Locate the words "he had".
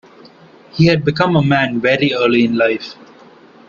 0.71-1.05